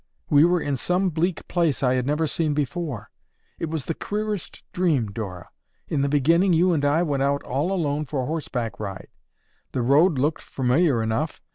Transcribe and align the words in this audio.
We 0.31 0.45
were 0.45 0.59
in 0.59 0.77
some 0.77 1.11
bleak 1.11 1.47
place 1.47 1.83
I 1.83 1.93
had 1.93 2.07
never 2.07 2.25
seen 2.25 2.55
before. 2.55 3.11
It 3.59 3.69
was 3.69 3.85
the 3.85 3.93
queerest 3.93 4.63
dream, 4.73 5.11
Dora. 5.11 5.51
In 5.89 6.01
the 6.01 6.09
beginning 6.09 6.53
you 6.53 6.73
and 6.73 6.83
I 6.83 7.03
went 7.03 7.21
out 7.21 7.43
all 7.43 7.71
alone 7.71 8.05
for 8.07 8.23
a 8.23 8.25
horseback 8.25 8.79
ride. 8.79 9.09
The 9.73 9.83
road 9.83 10.17
looked 10.17 10.41
familiar 10.41 11.03
enough. 11.03 11.39